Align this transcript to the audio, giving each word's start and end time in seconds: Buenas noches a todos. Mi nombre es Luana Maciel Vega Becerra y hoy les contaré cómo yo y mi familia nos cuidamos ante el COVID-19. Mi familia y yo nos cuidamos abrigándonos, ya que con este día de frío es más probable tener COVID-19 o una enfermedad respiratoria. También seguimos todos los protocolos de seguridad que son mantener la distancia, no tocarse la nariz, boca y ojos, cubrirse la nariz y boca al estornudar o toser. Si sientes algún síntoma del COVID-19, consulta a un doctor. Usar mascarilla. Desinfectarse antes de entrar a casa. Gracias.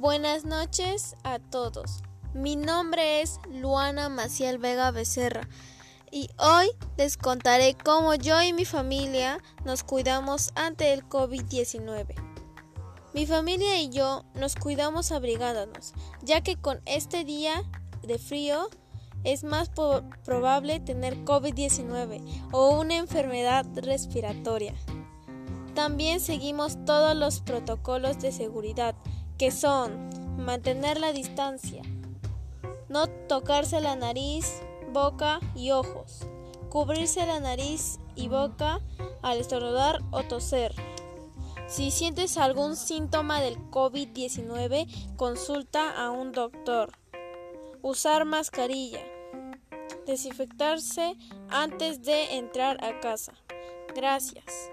Buenas 0.00 0.46
noches 0.46 1.14
a 1.24 1.38
todos. 1.38 2.02
Mi 2.32 2.56
nombre 2.56 3.20
es 3.20 3.38
Luana 3.50 4.08
Maciel 4.08 4.56
Vega 4.56 4.90
Becerra 4.92 5.46
y 6.10 6.30
hoy 6.38 6.70
les 6.96 7.18
contaré 7.18 7.74
cómo 7.74 8.14
yo 8.14 8.40
y 8.40 8.54
mi 8.54 8.64
familia 8.64 9.42
nos 9.66 9.84
cuidamos 9.84 10.52
ante 10.54 10.94
el 10.94 11.06
COVID-19. 11.06 12.14
Mi 13.12 13.26
familia 13.26 13.78
y 13.78 13.90
yo 13.90 14.24
nos 14.32 14.56
cuidamos 14.56 15.12
abrigándonos, 15.12 15.92
ya 16.22 16.40
que 16.40 16.56
con 16.56 16.80
este 16.86 17.24
día 17.24 17.62
de 18.02 18.18
frío 18.18 18.70
es 19.24 19.44
más 19.44 19.70
probable 20.24 20.80
tener 20.80 21.26
COVID-19 21.26 22.48
o 22.52 22.70
una 22.70 22.96
enfermedad 22.96 23.66
respiratoria. 23.74 24.72
También 25.74 26.20
seguimos 26.20 26.82
todos 26.86 27.14
los 27.14 27.42
protocolos 27.42 28.18
de 28.18 28.32
seguridad 28.32 28.94
que 29.40 29.50
son 29.50 30.10
mantener 30.36 31.00
la 31.00 31.14
distancia, 31.14 31.80
no 32.90 33.06
tocarse 33.06 33.80
la 33.80 33.96
nariz, 33.96 34.60
boca 34.92 35.40
y 35.56 35.70
ojos, 35.70 36.26
cubrirse 36.68 37.24
la 37.24 37.40
nariz 37.40 37.98
y 38.16 38.28
boca 38.28 38.80
al 39.22 39.38
estornudar 39.38 40.00
o 40.10 40.24
toser. 40.24 40.74
Si 41.68 41.90
sientes 41.90 42.36
algún 42.36 42.76
síntoma 42.76 43.40
del 43.40 43.56
COVID-19, 43.70 45.16
consulta 45.16 45.90
a 45.90 46.10
un 46.10 46.32
doctor. 46.32 46.92
Usar 47.80 48.26
mascarilla. 48.26 49.00
Desinfectarse 50.04 51.16
antes 51.48 52.02
de 52.02 52.36
entrar 52.36 52.84
a 52.84 53.00
casa. 53.00 53.32
Gracias. 53.94 54.70